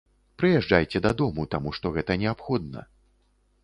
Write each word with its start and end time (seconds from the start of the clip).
Прыязджайце 0.43 1.03
дадому, 1.07 1.47
таму 1.53 1.77
што 1.79 1.95
гэта 1.99 2.21
неабходна. 2.25 2.81